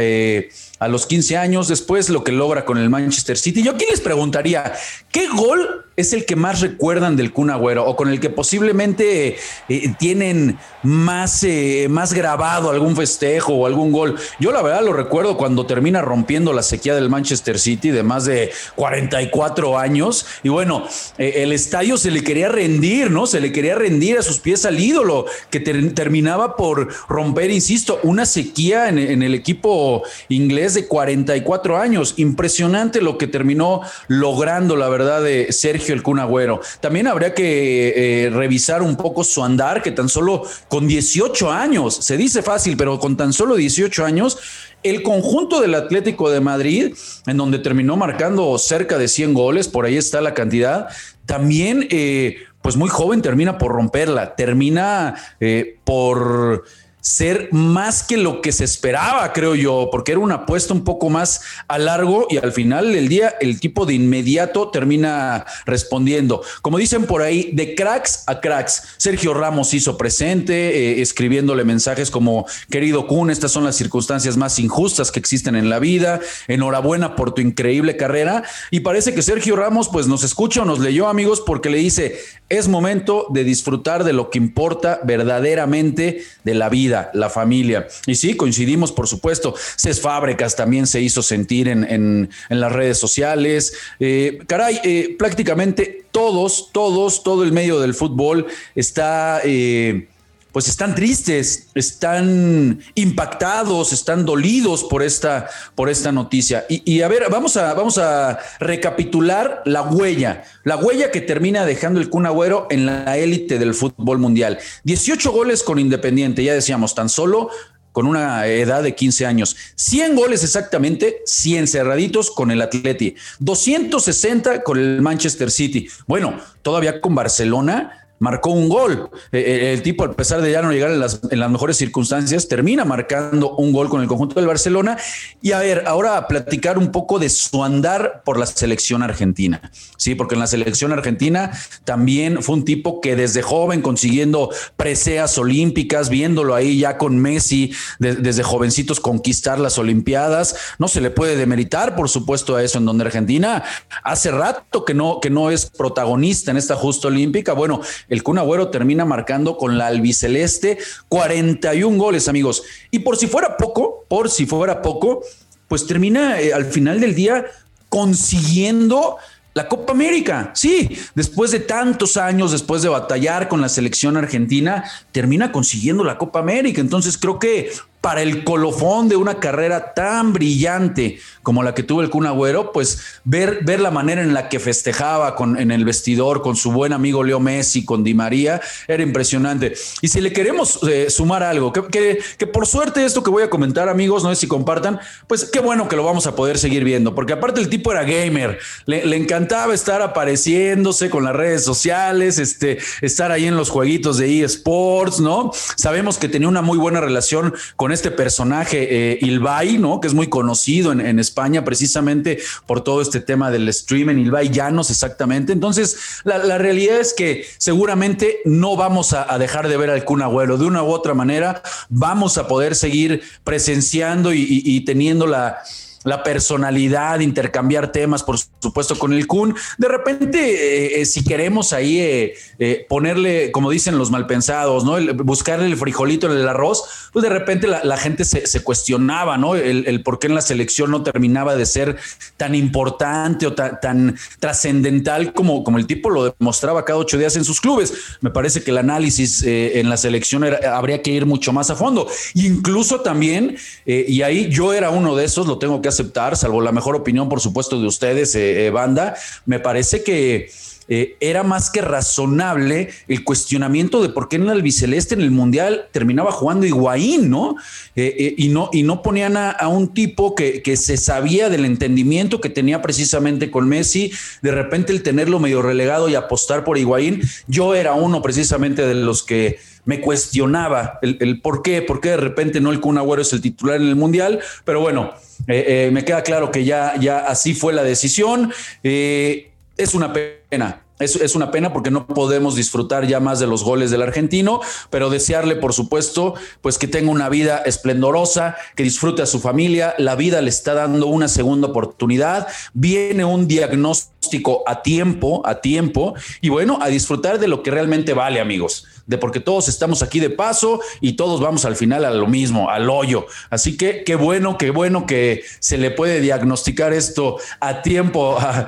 a 0.84 0.88
los 0.90 1.06
15 1.06 1.38
años, 1.38 1.70
después 1.70 2.10
lo 2.10 2.26
que 2.26 2.34
logra 2.34 2.66
con 2.66 2.78
el 2.78 2.90
Manchester 2.90 3.38
City. 3.38 3.64
Yo 3.64 3.72
aquí 3.72 3.86
les 3.90 4.02
preguntaría, 4.02 4.74
¿qué 5.12 5.28
gol 5.30 5.86
es 5.96 6.14
el 6.14 6.26
que 6.26 6.36
más 6.36 6.62
recuerdan 6.62 7.16
del 7.16 7.32
Kun 7.32 7.52
Agüero 7.52 7.86
o 7.86 7.96
con 7.96 8.10
el 8.10 8.20
que 8.20 8.30
posiblemente 8.30 9.38
eh, 9.70 9.94
tienen 10.00 10.58
más, 10.82 11.44
eh, 11.44 11.88
más 11.90 12.14
grabado 12.14 12.72
algún 12.72 12.96
festejo 12.96 13.54
o 13.54 13.66
algún 13.68 13.92
gol? 13.92 14.16
Yo 14.40 14.52
la 14.52 14.62
verdad 14.62 14.84
lo 14.84 14.94
recuerdo 14.94 15.38
cuando 15.38 15.66
termina 15.66 16.02
rompiendo 16.02 16.52
la 16.52 16.64
sequía 16.64 16.96
del 16.96 17.10
Manchester 17.10 17.60
City 17.60 17.92
de 17.92 18.02
más 18.02 18.26
de 18.26 18.52
44 18.76 19.78
años 19.78 20.26
y 20.42 20.50
bueno, 20.50 20.84
eh, 21.18 21.34
el 21.38 21.52
estadio 21.52 21.98
se 21.98 22.10
le 22.10 22.24
quería 22.24 22.50
rendir, 22.50 23.12
¿no? 23.12 23.28
Se 23.28 23.40
le 23.40 23.52
quería 23.52 23.76
rendir 23.76 24.18
a 24.18 24.24
sus 24.24 24.40
pies 24.40 24.66
al 24.66 24.80
ídolo 24.80 25.26
que 25.52 25.60
terminaba 25.60 26.56
por 26.56 26.88
romper, 27.08 27.52
insisto, 27.52 28.00
una 28.04 28.26
sequía 28.26 28.90
en 28.90 29.22
el 29.22 29.36
equipo 29.36 30.04
inglés 30.30 30.74
de 30.74 30.88
44 30.88 31.78
años. 31.78 32.16
Impresionante 32.18 33.02
lo 33.02 33.18
que 33.18 33.28
terminó 33.28 33.82
logrando, 34.08 34.76
la 34.76 34.90
verdad, 34.90 35.22
de 35.22 35.52
Sergio 35.52 35.83
el 35.92 36.04
Cunagüero. 36.04 36.62
También 36.80 37.08
habría 37.08 37.34
que 37.34 38.26
eh, 38.26 38.30
revisar 38.30 38.82
un 38.82 38.96
poco 38.96 39.24
su 39.24 39.44
andar, 39.44 39.82
que 39.82 39.92
tan 39.92 40.08
solo 40.08 40.44
con 40.70 40.88
18 40.88 41.52
años, 41.52 41.96
se 41.96 42.16
dice 42.16 42.42
fácil, 42.42 42.78
pero 42.78 43.00
con 43.00 43.18
tan 43.18 43.34
solo 43.34 43.56
18 43.56 44.06
años, 44.06 44.38
el 44.84 45.04
conjunto 45.04 45.60
del 45.60 45.76
Atlético 45.76 46.30
de 46.30 46.40
Madrid, 46.40 46.96
en 47.28 47.38
donde 47.38 47.60
terminó 47.60 47.98
marcando 47.98 48.58
cerca 48.58 48.98
de 48.98 49.08
100 49.08 49.34
goles, 49.34 49.68
por 49.68 49.86
ahí 49.86 49.98
está 49.98 50.22
la 50.22 50.34
cantidad, 50.34 50.88
también... 51.26 51.88
Eh, 51.90 52.38
pues 52.64 52.78
muy 52.78 52.90
joven 52.90 53.22
termina 53.22 53.58
por 53.58 53.74
romperla, 53.74 54.36
termina 54.36 55.16
eh, 55.42 55.78
por 55.84 56.64
ser 57.04 57.50
más 57.52 58.02
que 58.02 58.16
lo 58.16 58.42
que 58.42 58.54
se 58.54 58.64
esperaba, 58.64 59.34
creo 59.34 59.56
yo, 59.56 59.90
porque 59.92 60.14
era 60.14 60.20
una 60.20 60.36
apuesta 60.36 60.74
un 60.74 60.86
poco 60.86 61.10
más 61.10 61.42
a 61.68 61.78
largo 61.78 62.28
y 62.30 62.38
al 62.38 62.54
final 62.54 62.94
del 62.94 63.10
día 63.10 63.36
el 63.42 63.60
tipo 63.60 63.86
de 63.86 63.94
inmediato 63.94 64.70
termina 64.70 65.46
respondiendo. 65.66 66.42
Como 66.62 66.78
dicen 66.78 67.06
por 67.06 67.22
ahí, 67.22 67.52
de 67.52 67.76
cracks 67.76 68.24
a 68.26 68.40
cracks. 68.40 68.84
Sergio 68.96 69.34
Ramos 69.34 69.74
hizo 69.74 69.98
presente, 69.98 70.54
eh, 70.54 71.02
escribiéndole 71.02 71.66
mensajes 71.66 72.10
como, 72.10 72.46
querido 72.70 73.06
Kun, 73.06 73.30
estas 73.30 73.52
son 73.52 73.66
las 73.66 73.76
circunstancias 73.76 74.38
más 74.38 74.58
injustas 74.58 75.12
que 75.12 75.20
existen 75.20 75.58
en 75.58 75.70
la 75.70 75.80
vida, 75.80 76.22
enhorabuena 76.48 77.18
por 77.18 77.34
tu 77.34 77.42
increíble 77.42 77.98
carrera. 77.98 78.44
Y 78.72 78.80
parece 78.80 79.14
que 79.14 79.22
Sergio 79.22 79.58
Ramos 79.58 79.90
pues 79.90 80.08
nos 80.08 80.24
escucha 80.24 80.62
o 80.62 80.66
nos 80.66 80.80
leyó 80.80 81.10
amigos 81.10 81.42
porque 81.46 81.70
le 81.70 81.80
dice, 81.80 82.18
es 82.50 82.68
momento 82.68 83.26
de 83.30 83.44
disfrutar 83.44 84.04
de 84.04 84.14
lo 84.14 84.30
que 84.30 84.38
importa 84.38 85.00
verdaderamente 85.04 86.24
de 86.44 86.54
la 86.54 86.70
vida, 86.70 86.93
la 87.14 87.30
familia. 87.30 87.88
Y 88.06 88.16
sí, 88.16 88.36
coincidimos, 88.36 88.92
por 88.92 89.08
supuesto. 89.08 89.56
Ces 89.76 90.00
Fábricas 90.00 90.56
también 90.56 90.88
se 90.88 91.02
hizo 91.02 91.22
sentir 91.22 91.68
en, 91.68 92.30
las 92.50 92.72
redes 92.72 92.98
sociales. 92.98 93.74
Eh, 94.00 94.40
caray, 94.48 94.80
eh, 94.84 95.16
prácticamente 95.18 96.06
todos, 96.12 96.70
todos, 96.72 97.24
todo 97.24 97.44
el 97.44 97.52
medio 97.52 97.80
del 97.80 97.94
fútbol 97.94 98.48
está... 98.76 99.42
Eh, 99.44 100.08
pues 100.54 100.68
están 100.68 100.94
tristes, 100.94 101.68
están 101.74 102.80
impactados, 102.94 103.92
están 103.92 104.24
dolidos 104.24 104.84
por 104.84 105.02
esta, 105.02 105.50
por 105.74 105.90
esta 105.90 106.12
noticia. 106.12 106.66
Y, 106.70 107.02
a 107.02 107.08
ver, 107.08 107.24
vamos 107.30 107.58
a, 107.58 107.74
vamos 107.74 107.98
a 107.98 108.38
recapitular 108.60 109.64
la 109.66 109.82
huella, 109.82 110.44
la 110.64 110.78
huella 110.78 111.10
que 111.10 111.22
termina 111.22 111.66
dejando 111.66 112.00
el 112.00 112.10
Kun 112.10 112.28
Agüero 112.28 112.68
en 112.70 112.86
la 112.86 113.18
élite 113.18 113.58
del 113.58 113.74
fútbol 113.74 114.20
mundial. 114.20 114.60
18 114.84 115.32
goles 115.32 115.64
con 115.64 115.80
Independiente, 115.80 116.44
ya 116.44 116.54
decíamos, 116.54 116.94
tan 116.94 117.10
solo 117.10 117.50
con 117.92 118.06
una 118.06 118.46
edad 118.48 118.84
de 118.84 118.94
15 118.94 119.26
años. 119.26 119.56
100 119.76 120.16
goles 120.16 120.44
exactamente, 120.44 121.22
100 121.26 121.68
cerraditos 121.68 122.30
con 122.30 122.52
el 122.52 122.62
Atleti, 122.62 123.16
260 123.40 124.64
con 124.64 124.78
el 124.78 125.02
Manchester 125.02 125.50
City. 125.50 125.88
Bueno, 126.06 126.40
todavía 126.62 127.02
con 127.02 127.16
Barcelona 127.16 128.03
marcó 128.24 128.52
un 128.52 128.70
gol. 128.70 129.10
Eh, 129.34 129.40
eh, 129.40 129.74
el 129.74 129.84
tipo, 129.84 130.06
a 130.06 130.14
pesar 130.14 130.42
de 130.42 130.50
ya 130.50 130.62
no 130.62 130.72
llegar 130.72 130.92
en 130.92 131.00
las, 131.02 131.20
en 131.30 131.40
las, 131.40 131.52
mejores 131.52 131.76
circunstancias, 131.76 132.48
termina 132.48 132.86
marcando 132.86 133.54
un 133.58 133.74
gol 133.74 133.90
con 133.90 134.02
el 134.02 134.08
conjunto 134.08 134.36
del 134.36 134.48
Barcelona. 134.48 134.98
Y 135.42 135.52
a 135.52 135.60
ver, 135.60 135.84
ahora 135.88 136.26
platicar 136.30 136.78
un 136.78 136.90
poco 136.92 137.20
de 137.20 137.30
su 137.30 137.66
andar 137.66 138.22
por 138.24 138.40
la 138.40 138.46
selección 138.46 139.04
argentina. 139.04 139.70
Sí, 139.98 140.16
porque 140.16 140.36
en 140.36 140.40
la 140.40 140.48
selección 140.48 140.94
argentina 140.94 141.52
también 141.84 142.42
fue 142.42 142.56
un 142.56 142.64
tipo 142.64 143.02
que 143.02 143.18
desde 143.18 143.42
joven 143.42 143.82
consiguiendo 143.82 144.50
preseas 144.78 145.38
olímpicas, 145.38 146.08
viéndolo 146.08 146.56
ahí 146.56 146.80
ya 146.80 146.98
con 146.98 147.18
Messi, 147.18 147.74
desde 148.00 148.42
jovencitos 148.42 149.02
conquistar 149.02 149.60
las 149.60 149.78
Olimpiadas, 149.78 150.56
no 150.80 150.88
se 150.88 151.02
le 151.02 151.12
puede 151.12 151.36
demeritar, 151.36 151.96
por 151.96 152.08
supuesto, 152.08 152.56
a 152.56 152.64
eso 152.64 152.78
en 152.78 152.86
donde 152.86 153.04
Argentina 153.04 153.64
hace 154.02 154.32
rato 154.32 154.86
que 154.86 154.94
no, 154.94 155.20
que 155.20 155.30
no 155.30 155.52
es 155.52 155.66
protagonista 155.66 156.52
en 156.52 156.58
esta 156.58 156.76
justa 156.76 157.10
olímpica. 157.10 157.52
Bueno, 157.52 157.82
el 158.14 158.22
Kun 158.22 158.38
Agüero 158.38 158.70
termina 158.70 159.06
marcando 159.06 159.58
con 159.58 159.78
la 159.78 159.88
albiceleste 159.88 160.78
41 161.10 161.98
goles, 161.98 162.28
amigos. 162.28 162.64
Y 162.92 163.00
por 163.00 163.18
si 163.18 163.26
fuera 163.26 163.58
poco, 163.58 164.06
por 164.08 164.30
si 164.30 164.46
fuera 164.46 164.84
poco, 164.84 165.24
pues 165.68 165.88
termina 165.88 166.40
eh, 166.40 166.54
al 166.54 166.66
final 166.66 167.02
del 167.02 167.16
día 167.16 167.46
consiguiendo 167.90 169.18
la 169.56 169.68
Copa 169.68 169.94
América, 169.94 170.52
sí, 170.56 170.98
después 171.14 171.52
de 171.52 171.60
tantos 171.60 172.18
años, 172.18 172.52
después 172.52 172.82
de 172.82 172.90
batallar 172.90 173.48
con 173.48 173.62
la 173.62 173.70
selección 173.70 174.18
argentina, 174.18 174.84
termina 175.12 175.52
consiguiendo 175.52 176.04
la 176.04 176.18
Copa 176.18 176.40
América. 176.40 176.82
Entonces 176.82 177.18
creo 177.18 177.38
que 177.40 177.72
para 178.04 178.22
el 178.22 178.44
colofón 178.44 179.08
de 179.08 179.16
una 179.16 179.40
carrera 179.40 179.94
tan 179.94 180.34
brillante 180.34 181.22
como 181.42 181.64
la 181.64 181.74
que 181.74 181.84
tuvo 181.84 182.02
el 182.02 182.10
Kun 182.10 182.26
Agüero, 182.26 182.74
pues 182.74 183.00
ver, 183.24 183.60
ver 183.64 183.80
la 183.80 183.92
manera 183.92 184.22
en 184.22 184.34
la 184.34 184.50
que 184.50 184.60
festejaba 184.60 185.36
con, 185.36 185.58
en 185.58 185.72
el 185.72 185.86
vestidor 185.86 186.42
con 186.42 186.58
su 186.58 186.72
buen 186.72 186.92
amigo 186.92 187.24
Leo 187.24 187.40
Messi, 187.40 187.86
con 187.86 188.04
Di 188.04 188.14
María, 188.14 188.62
era 188.90 189.04
impresionante. 189.04 189.74
Y 190.02 190.10
si 190.10 190.20
le 190.20 190.34
queremos 190.34 190.80
eh, 190.84 191.10
sumar 191.10 191.44
algo, 191.44 191.72
que, 191.72 192.20
que, 192.38 192.48
por 192.48 192.68
suerte 192.68 193.06
esto 193.06 193.24
que 193.24 193.30
voy 193.30 193.44
a 193.44 193.50
comentar, 193.50 193.88
amigos, 193.88 194.24
no 194.24 194.30
sé 194.34 194.42
si 194.42 194.48
compartan, 194.48 195.00
pues 195.28 195.46
qué 195.46 195.60
bueno 195.60 195.88
que 195.88 195.96
lo 195.96 196.04
vamos 196.04 196.28
a 196.28 196.36
poder 196.36 196.58
seguir 196.58 196.84
viendo, 196.84 197.16
porque 197.16 197.34
aparte 197.34 197.62
el 197.62 197.70
tipo 197.70 197.92
era 197.92 198.04
gamer, 198.04 198.60
le, 198.86 199.06
le 199.06 199.16
encantaba 199.16 199.74
estar 199.74 200.02
apareciéndose 200.02 201.10
con 201.10 201.24
las 201.24 201.36
redes 201.36 201.64
sociales, 201.64 202.38
este, 202.38 202.80
estar 203.02 203.32
ahí 203.32 203.46
en 203.46 203.56
los 203.56 203.70
jueguitos 203.70 204.18
de 204.18 204.44
eSports, 204.44 205.22
¿no? 205.22 205.52
Sabemos 205.76 206.18
que 206.18 206.28
tenía 206.28 206.50
una 206.50 206.62
muy 206.62 206.78
buena 206.78 207.00
relación 207.00 207.54
con 207.78 207.93
este 207.94 208.12
personaje, 208.12 209.14
eh, 209.14 209.20
Ilvay, 209.22 209.78
¿no? 209.78 210.00
Que 210.00 210.08
es 210.08 210.14
muy 210.14 210.28
conocido 210.28 210.92
en, 210.92 211.20
España 211.20 211.64
precisamente 211.64 212.40
por 212.66 212.82
todo 212.82 213.02
este 213.02 213.20
tema 213.20 213.52
del 213.52 213.70
streaming, 213.70 214.18
Ilvay 214.18 214.50
Llanos, 214.50 214.90
exactamente. 214.90 215.54
Entonces, 215.54 215.98
la, 216.24 216.58
realidad 216.58 217.00
es 217.00 217.14
que 217.14 217.46
seguramente 217.58 218.40
no 218.46 218.76
vamos 218.76 219.14
a, 219.14 219.38
dejar 219.38 219.68
de 219.68 219.78
ver 219.78 219.90
al 219.90 220.04
Kun 220.04 220.22
Agüero. 220.22 220.58
De 220.58 220.66
una 220.66 220.84
u 220.84 220.88
otra 220.88 221.14
manera, 221.14 221.62
vamos 221.90 222.38
a 222.38 222.48
poder 222.48 222.76
seguir 222.76 223.22
presenciando 223.44 224.34
y 224.34 224.84
teniendo 224.86 225.28
la 225.28 225.62
la 226.04 226.24
personalidad, 226.24 227.20
intercambiar 227.20 227.92
temas, 227.92 228.24
por 228.24 228.38
supuesto, 228.60 228.98
con 228.98 229.14
el 229.14 229.28
Kun. 229.28 229.56
De 229.78 229.88
repente, 229.88 230.38
eh, 230.40 231.02
eh, 231.02 231.06
si 231.06 231.24
queremos 231.24 231.74
ahí 231.74 232.00
eh, 232.00 232.86
ponerle, 232.90 233.52
como 233.52 233.70
dicen 233.70 233.98
los 233.98 234.12
malpensados, 234.12 234.84
¿no? 234.84 234.98
buscarle 235.24 235.66
el 235.66 235.78
frijolito 235.78 236.32
en 236.32 236.38
el 236.38 236.48
arroz, 236.48 237.10
pues 237.14 237.24
de 237.24 237.30
repente 237.30 237.68
la, 237.68 237.98
gente 237.98 238.26
se, 238.26 238.64
cuestionaba, 238.64 239.38
¿no? 239.38 239.56
El, 239.56 240.02
por 240.04 240.20
qué 240.20 240.28
en 240.28 240.36
la 240.36 240.42
selección 240.42 240.92
no 240.92 241.04
terminaba 241.04 241.56
de 241.56 241.66
ser 241.66 241.98
tan 242.38 242.56
importante 242.56 243.48
o 243.48 243.54
tan, 243.54 244.18
trascendental 244.40 245.34
como, 245.34 245.64
como 245.64 245.78
el 245.78 245.86
tipo 245.86 246.10
lo 246.10 246.36
demostraba 246.38 246.86
cada 246.86 247.00
ocho 247.00 247.18
días 247.18 247.36
en 247.36 247.46
sus 247.46 247.62
clubes. 247.62 247.94
Me 248.22 248.32
parece 248.32 248.64
que 248.64 248.72
el 248.72 248.78
análisis 248.78 249.44
en 249.44 249.90
la 249.90 249.98
selección 249.98 250.44
habría 250.44 251.02
que 251.02 251.12
ir 251.12 251.26
mucho 251.26 251.54
más 251.54 251.70
a 251.70 251.76
fondo. 251.76 252.08
Incluso 252.34 253.02
también, 253.02 253.58
y 253.86 254.22
ahí 254.24 254.50
yo 254.50 254.74
era 254.74 254.90
uno 254.90 255.16
de 255.16 255.26
esos, 255.26 255.48
lo 255.48 255.60
tengo 255.60 255.82
que 255.82 255.90
aceptar, 255.94 256.36
salvo 256.36 256.62
la 256.62 256.72
mejor 256.72 256.96
opinión, 256.96 257.30
por 257.30 257.40
supuesto, 257.40 257.80
de 257.80 257.88
ustedes, 257.88 258.36
eh, 258.36 258.66
eh, 258.66 258.70
banda, 258.70 259.16
me 259.46 259.60
parece 259.60 260.04
que 260.04 260.52
eh, 260.90 261.16
era 261.22 261.44
más 261.44 261.70
que 261.70 261.82
razonable 261.82 262.90
el 263.08 263.24
cuestionamiento 263.24 264.02
de 264.02 264.10
por 264.10 264.28
qué 264.28 264.36
en 264.36 264.44
el 264.44 264.50
albiceleste 264.50 265.16
en 265.16 265.22
el 265.22 265.32
mundial 265.32 265.88
terminaba 265.92 266.34
jugando 266.34 266.66
Higuaín, 266.66 267.30
¿no? 267.30 267.56
y 267.96 268.50
¿no? 268.50 268.70
Y 268.74 268.84
no 268.84 269.02
ponían 269.02 269.38
a, 269.38 269.68
un 269.70 269.94
tipo 269.94 270.36
que, 270.36 270.62
que, 270.62 270.76
se 270.76 270.98
sabía 270.98 271.48
del 271.50 271.64
entendimiento 271.64 272.42
que 272.42 272.50
tenía 272.50 272.82
precisamente 272.82 273.50
con 273.50 273.70
Messi, 273.70 274.12
de 274.42 274.52
repente 274.52 274.92
el 274.92 275.04
tenerlo 275.04 275.40
medio 275.40 275.62
relegado 275.62 276.10
y 276.10 276.16
apostar 276.16 276.66
por 276.66 276.78
Higuaín, 276.78 277.22
yo 277.48 277.76
era 277.76 277.94
uno 277.94 278.22
precisamente 278.22 278.86
de 278.86 278.96
los 278.96 279.24
que 279.24 279.60
me 279.86 280.02
cuestionaba 280.02 281.00
el, 281.02 281.42
por 281.42 281.62
qué, 281.62 281.82
por 281.82 282.00
qué 282.00 282.12
de 282.12 282.18
repente 282.18 282.62
no 282.62 282.72
el 282.72 282.80
Kun 282.80 282.98
Agüero 282.98 283.22
es 283.22 283.34
el 283.34 283.42
titular 283.42 283.78
en 283.78 283.88
el 283.88 283.96
Mundial, 283.96 284.40
pero 284.64 284.80
bueno, 284.80 285.14
eh, 285.48 285.88
eh, 285.88 285.90
me 285.92 286.06
queda 286.06 286.24
claro 286.24 286.52
que 286.52 286.64
ya, 286.64 286.96
ya 287.00 287.20
así 287.20 287.54
fue 287.54 287.74
la 287.74 287.84
decisión. 287.84 288.54
Eh, 288.84 289.52
es 289.76 289.94
una 289.96 290.14
pena, 290.14 290.84
es, 291.00 291.16
es, 291.16 291.36
una 291.36 291.52
pena 291.52 291.74
porque 291.74 291.90
no 291.90 292.06
podemos 292.06 292.56
disfrutar 292.56 293.08
ya 293.08 293.20
más 293.20 293.40
de 293.40 293.48
los 293.48 293.64
goles 293.64 293.92
del 293.92 294.04
argentino, 294.04 294.62
pero 294.90 295.10
desearle, 295.10 295.56
por 295.56 295.74
supuesto, 295.74 296.36
pues 296.62 296.78
que 296.78 296.88
tenga 296.88 297.12
una 297.12 297.28
vida 297.28 297.58
esplendorosa, 297.66 298.56
que 298.76 298.84
disfrute 298.84 299.24
a 299.24 299.26
su 299.26 299.40
familia. 299.40 299.96
La 299.98 300.16
vida 300.16 300.42
le 300.42 300.50
está 300.50 300.76
dando 300.76 301.08
una 301.08 301.28
segunda 301.28 301.68
oportunidad. 301.68 302.48
Viene 302.74 303.26
un 303.26 303.48
diagnóstico 303.48 304.64
a 304.68 304.82
tiempo, 304.84 305.42
a 305.46 305.60
tiempo, 305.60 306.14
y 306.40 306.50
bueno, 306.50 306.78
a 306.82 306.88
disfrutar 306.88 307.40
de 307.40 307.48
lo 307.48 307.64
que 307.64 307.72
realmente 307.72 308.14
vale, 308.14 308.40
amigos 308.40 308.86
de 309.06 309.18
porque 309.18 309.40
todos 309.40 309.68
estamos 309.68 310.02
aquí 310.02 310.20
de 310.20 310.30
paso 310.30 310.80
y 311.02 311.14
todos 311.14 311.42
vamos 311.42 311.66
al 311.66 311.76
final 311.76 312.06
a 312.06 312.12
lo 312.12 312.28
mismo, 312.28 312.70
al 312.70 312.90
hoyo. 312.90 313.26
Así 313.50 313.78
que 313.78 314.04
qué 314.04 314.16
bueno, 314.16 314.58
qué 314.58 314.70
bueno 314.70 315.06
que 315.06 315.44
se 315.60 315.78
le 315.78 315.92
puede 315.92 316.22
diagnosticar 316.22 316.94
esto 316.94 317.38
a 317.60 317.82
tiempo 317.82 318.38
a, 318.40 318.68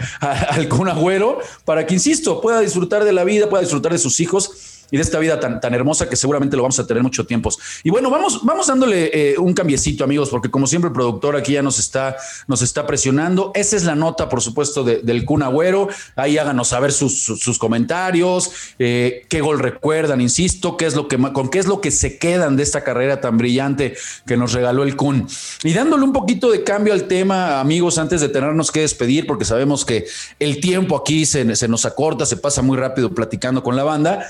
algún 0.50 0.90
Agüero 0.90 1.40
para 1.64 1.86
que, 1.86 1.94
insisto, 1.94 2.42
pueda 2.42 2.60
disfrutar 2.60 3.04
de 3.04 3.14
la 3.14 3.24
vida, 3.24 3.50
pueda 3.50 3.62
disfrutar 3.62 3.92
de 3.92 3.98
sus 3.98 4.20
hijos 4.20 4.75
y 4.92 4.98
de 4.98 5.04
esta 5.04 5.20
vida 5.20 5.40
tan, 5.40 5.60
tan 5.60 5.74
hermosa 5.74 6.10
que 6.10 6.16
seguramente 6.16 6.56
lo 6.56 6.64
vamos 6.64 6.80
a 6.80 6.88
tener 6.88 7.02
mucho 7.02 7.26
tiempo. 7.26 7.50
Y 7.84 7.90
bueno, 7.90 8.10
vamos, 8.10 8.44
vamos 8.44 8.68
dándole 8.68 9.10
eh, 9.14 9.38
un 9.38 9.54
cambiecito, 9.54 10.04
amigos, 10.04 10.30
porque 10.30 10.50
como 10.50 10.68
siempre 10.68 10.90
el 10.90 10.94
productor 10.94 11.36
aquí 11.36 11.54
ya 11.54 11.62
nos 11.62 11.80
está, 11.80 12.16
nos 12.48 12.62
está 12.62 12.86
presionando. 12.86 13.52
Esa 13.56 13.76
es 13.76 13.84
la 13.84 13.96
nota, 13.96 14.30
por 14.30 14.42
supuesto, 14.42 14.84
del 14.84 15.26
Kun 15.26 15.44
Agüero. 15.44 15.88
Ahí 16.16 16.38
háganos 16.38 16.70
saber 16.70 16.92
sus, 16.92 17.24
sus, 17.24 17.60
comentarios, 17.60 18.52
eh, 18.80 19.26
qué 19.30 19.42
gol 19.42 19.60
recuerdan, 19.60 20.22
insisto, 20.22 20.78
qué 20.78 20.86
es 20.86 20.96
lo 20.96 21.08
que, 21.08 21.18
con 21.18 21.50
qué 21.50 21.60
es 21.60 21.68
lo 21.68 21.82
que 21.82 21.90
se 21.90 22.18
quedan 22.18 22.58
de 22.58 22.64
esta 22.64 22.84
carrera 22.84 23.22
tan 23.22 23.38
brillante 23.38 23.96
que 24.28 24.38
nos 24.38 24.54
regaló 24.54 24.84
el 24.84 24.96
Kun. 24.96 25.28
Y 25.64 25.74
dándole 25.74 26.04
un 26.04 26.14
poquito 26.14 26.52
de 26.52 26.64
cambio 26.64 26.94
al 26.94 27.06
tema, 27.08 27.60
amigos, 27.60 27.98
antes 27.98 28.22
de 28.22 28.30
tenernos 28.30 28.72
que 28.72 28.82
despedir, 28.82 29.26
porque 29.26 29.46
sabemos 29.46 29.86
que 29.86 30.06
el 30.40 30.60
tiempo 30.60 30.96
aquí 30.96 31.26
se, 31.26 31.56
se 31.56 31.68
nos 31.68 31.86
acorta, 31.86 32.26
se 32.26 32.38
pasa 32.38 32.62
muy 32.62 32.78
rápido 32.78 33.14
platicando 33.14 33.64
con 33.64 33.76
la 33.76 33.84
banda. 33.84 34.28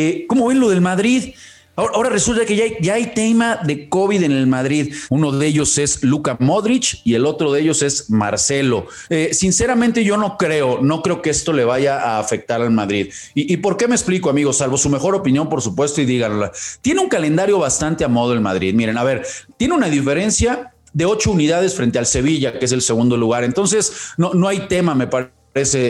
Eh, 0.00 0.26
¿Cómo 0.28 0.46
ven 0.46 0.60
lo 0.60 0.68
del 0.68 0.80
Madrid? 0.80 1.34
Ahora, 1.74 2.08
resulta 2.08 2.44
que 2.44 2.76
ya 2.80 2.94
hay, 2.94 3.06
tema 3.14 3.56
de 3.64 3.88
COVID 3.88 4.24
en 4.24 4.32
el 4.32 4.48
Madrid. 4.48 4.92
Uno 5.10 5.30
de 5.30 5.46
ellos 5.46 5.78
es 5.78 6.02
Luka 6.02 6.36
Modric 6.40 7.00
y 7.04 7.14
el 7.14 7.24
otro 7.24 7.52
de 7.52 7.60
ellos 7.60 7.82
es 7.82 8.10
Marcelo. 8.10 8.86
Eh, 9.10 9.30
sinceramente, 9.32 10.02
yo 10.02 10.16
no 10.16 10.36
creo, 10.36 10.80
no 10.82 11.02
creo 11.02 11.22
que 11.22 11.30
esto 11.30 11.52
le 11.52 11.64
vaya 11.64 12.00
a 12.00 12.18
afectar 12.18 12.60
al 12.60 12.72
Madrid. 12.72 13.12
¿Y, 13.34 13.56
por 13.58 13.76
qué 13.76 13.86
me 13.86 13.94
explico, 13.94 14.28
amigos? 14.28 14.58
Salvo 14.58 14.76
su 14.76 14.88
mejor 14.88 15.14
opinión, 15.14 15.48
por 15.48 15.62
supuesto, 15.62 16.00
y 16.00 16.04
díganlo. 16.04 16.50
Tiene 16.80 17.00
un 17.00 17.08
calendario 17.08 17.60
bastante 17.60 18.04
a 18.04 18.08
modo 18.08 18.32
el 18.32 18.40
Madrid. 18.40 18.74
Miren, 18.74 18.98
a 18.98 19.04
ver, 19.04 19.24
tiene 19.56 19.74
una 19.74 19.88
diferencia 19.88 20.72
de 20.92 21.06
ocho 21.06 21.30
unidades 21.30 21.76
frente 21.76 21.98
al 22.00 22.06
Sevilla, 22.06 22.58
que 22.58 22.64
es 22.64 22.72
el 22.72 22.82
segundo 22.82 23.16
lugar. 23.16 23.44
Entonces, 23.44 23.92
no, 24.16 24.34
no 24.34 24.48
hay 24.48 24.66
tema, 24.66 24.96
me 24.96 25.06
parece 25.06 25.37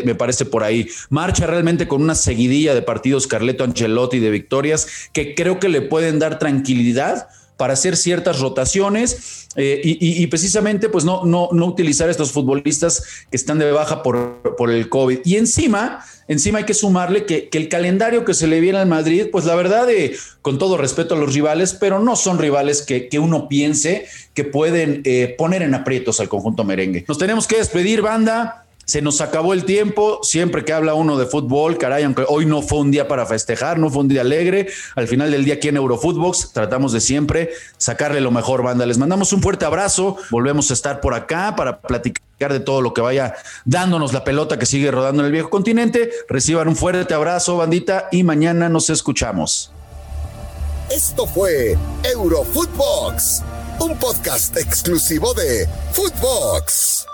me 0.05 0.15
parece 0.15 0.45
por 0.45 0.65
ahí. 0.65 0.89
Marcha 1.11 1.47
realmente 1.47 1.89
con 1.89 2.03
una 2.03 2.15
seguidilla 2.15 2.75
de 2.75 2.83
partidos 2.83 3.27
Carleto 3.27 3.65
Ancelotti 3.65 4.19
de 4.19 4.31
victorias 4.31 4.87
que 5.13 5.35
creo 5.35 5.59
que 5.61 5.69
le 5.69 5.83
pueden 5.83 6.19
dar 6.19 6.39
tranquilidad 6.39 7.29
para 7.59 7.73
hacer 7.73 7.97
ciertas 7.97 8.39
rotaciones 8.39 9.49
eh, 9.57 9.81
y, 9.83 10.25
precisamente 10.29 10.89
pues 10.89 11.05
no, 11.05 11.25
no, 11.25 11.49
no 11.51 11.67
utilizar 11.67 12.09
estos 12.09 12.31
futbolistas 12.31 13.03
que 13.29 13.37
están 13.37 13.59
de 13.59 13.73
baja 13.73 14.05
por, 14.05 14.55
por 14.57 14.71
el 14.71 14.89
COVID. 14.89 15.19
Y 15.25 15.37
encima, 15.37 16.05
encima 16.29 16.59
hay 16.59 16.65
que 16.65 16.75
sumarle 16.75 17.27
que, 17.27 17.49
el 17.53 17.69
calendario 17.69 18.25
que 18.25 18.35
se 18.35 18.47
le 18.47 18.61
viene 18.61 18.79
al 18.79 18.87
Madrid, 18.87 19.27
pues 19.33 19.45
la 19.45 19.57
verdad, 19.57 19.91
eh, 19.91 20.17
con 20.41 20.59
todo 20.59 20.77
respeto 20.77 21.17
a 21.17 21.19
los 21.19 21.35
rivales, 21.35 21.75
pero 21.75 21.99
no 21.99 22.15
son 22.15 22.39
rivales 22.39 22.83
que, 22.83 23.19
uno 23.19 23.49
piense 23.49 24.07
que 24.35 24.45
pueden 24.45 25.03
eh, 25.05 25.35
poner 25.37 25.63
en 25.63 25.75
aprietos 25.75 26.21
al 26.21 26.29
conjunto 26.29 26.63
merengue. 26.63 27.05
Nos 27.09 27.19
tenemos 27.19 27.49
que 27.49 27.57
despedir, 27.57 28.01
banda. 28.01 28.68
Se 28.89 29.03
nos 29.03 29.21
acabó 29.21 29.53
el 29.53 29.67
tiempo, 29.67 30.21
siempre 30.23 30.65
que 30.65 30.73
habla 30.73 30.95
uno 30.95 31.19
de 31.19 31.27
fútbol, 31.27 31.77
caray, 31.77 32.05
aunque 32.05 32.25
hoy 32.27 32.47
no 32.47 32.63
fue 32.63 32.79
un 32.79 32.91
día 32.91 33.07
para 33.07 33.27
festejar, 33.27 33.79
no 33.79 33.91
fue 33.91 34.01
un 34.01 34.09
día 34.09 34.23
alegre, 34.23 34.69
al 34.97 35.07
final 35.07 35.31
del 35.31 35.45
día 35.45 35.57
aquí 35.57 35.69
en 35.69 35.77
Eurofootbox 35.77 36.53
tratamos 36.55 36.93
de 36.93 37.03
siempre 37.03 37.51
sacarle 37.77 38.23
lo 38.23 38.31
mejor, 38.31 38.63
banda. 38.63 38.87
Les 38.87 38.97
mandamos 38.97 39.35
un 39.35 39.43
fuerte 39.43 39.67
abrazo, 39.67 40.17
volvemos 40.31 40.71
a 40.71 40.73
estar 40.73 41.03
por 41.03 41.13
acá 41.13 41.55
para 41.55 41.83
platicar 41.83 42.51
de 42.51 42.61
todo 42.61 42.81
lo 42.81 42.95
que 42.95 43.03
vaya 43.03 43.35
dándonos 43.67 44.15
la 44.15 44.25
pelota 44.25 44.59
que 44.59 44.65
sigue 44.65 44.91
rodando 44.91 45.21
en 45.21 45.27
el 45.27 45.33
viejo 45.33 45.51
continente. 45.51 46.11
Reciban 46.27 46.67
un 46.67 46.75
fuerte 46.75 47.13
abrazo, 47.13 47.59
bandita, 47.59 48.09
y 48.11 48.23
mañana 48.23 48.71
nos 48.71 48.89
escuchamos. 48.89 49.71
Esto 50.91 51.27
fue 51.27 51.77
Eurofootbox, 52.05 53.43
un 53.81 53.99
podcast 53.99 54.57
exclusivo 54.57 55.35
de 55.35 55.69
Footbox. 55.93 57.08